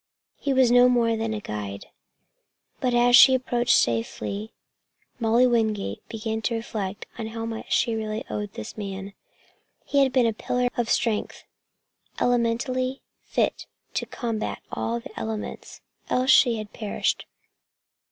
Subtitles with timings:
[0.39, 1.85] He was no more than guide.
[2.79, 4.51] But as she approached safety
[5.19, 9.13] Molly Wingate began to reflect how much she really owed this man.
[9.85, 11.43] He had been a pillar of strength,
[12.19, 17.27] elementally fit to combat all the elements, else she had perished.